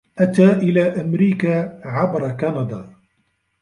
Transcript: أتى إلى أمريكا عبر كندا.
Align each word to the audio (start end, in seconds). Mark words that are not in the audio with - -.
أتى 0.17 0.51
إلى 0.51 1.01
أمريكا 1.01 1.81
عبر 1.87 2.31
كندا. 2.31 2.93